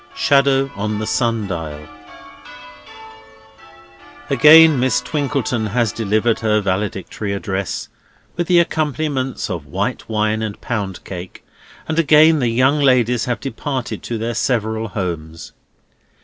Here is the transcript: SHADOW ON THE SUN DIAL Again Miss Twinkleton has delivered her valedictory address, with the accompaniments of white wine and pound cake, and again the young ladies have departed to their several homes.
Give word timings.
SHADOW 0.15 0.71
ON 0.75 0.97
THE 0.97 1.05
SUN 1.05 1.45
DIAL 1.45 1.87
Again 4.31 4.79
Miss 4.79 4.99
Twinkleton 4.99 5.67
has 5.67 5.91
delivered 5.93 6.39
her 6.39 6.59
valedictory 6.59 7.33
address, 7.33 7.87
with 8.35 8.47
the 8.47 8.57
accompaniments 8.57 9.47
of 9.51 9.67
white 9.67 10.09
wine 10.09 10.41
and 10.41 10.59
pound 10.59 11.03
cake, 11.03 11.45
and 11.87 11.99
again 11.99 12.39
the 12.39 12.47
young 12.49 12.79
ladies 12.79 13.25
have 13.25 13.39
departed 13.39 14.01
to 14.01 14.17
their 14.17 14.33
several 14.33 14.87
homes. 14.87 15.51